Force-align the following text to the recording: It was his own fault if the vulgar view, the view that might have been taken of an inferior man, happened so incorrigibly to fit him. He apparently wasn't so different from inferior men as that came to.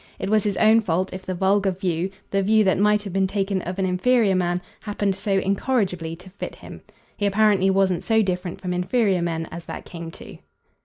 It 0.17 0.31
was 0.31 0.43
his 0.43 0.57
own 0.57 0.81
fault 0.81 1.13
if 1.13 1.27
the 1.27 1.35
vulgar 1.35 1.69
view, 1.69 2.09
the 2.31 2.41
view 2.41 2.63
that 2.63 2.79
might 2.79 3.03
have 3.03 3.13
been 3.13 3.27
taken 3.27 3.61
of 3.61 3.77
an 3.77 3.85
inferior 3.85 4.33
man, 4.33 4.59
happened 4.79 5.13
so 5.13 5.33
incorrigibly 5.37 6.15
to 6.15 6.29
fit 6.31 6.55
him. 6.55 6.81
He 7.15 7.27
apparently 7.27 7.69
wasn't 7.69 8.03
so 8.03 8.23
different 8.23 8.59
from 8.59 8.73
inferior 8.73 9.21
men 9.21 9.47
as 9.51 9.65
that 9.65 9.85
came 9.85 10.09
to. 10.09 10.39